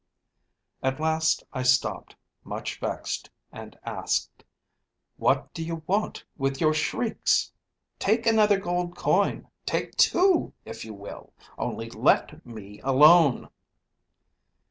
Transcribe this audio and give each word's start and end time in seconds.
"At 0.81 0.99
last 0.99 1.43
I 1.53 1.61
stopped, 1.61 2.15
much 2.43 2.79
vexed, 2.79 3.29
and 3.51 3.77
asked, 3.85 4.43
'What 5.17 5.53
do 5.53 5.63
you 5.63 5.83
want, 5.85 6.25
with 6.39 6.59
your 6.59 6.73
shrieks? 6.73 7.51
Take 7.99 8.25
another 8.25 8.59
gold 8.59 8.95
coin; 8.97 9.47
take 9.63 9.95
two 9.97 10.53
if 10.65 10.83
you 10.83 10.95
will, 10.95 11.33
only 11.55 11.91
let 11.91 12.43
me 12.43 12.81
alone.' 12.83 13.49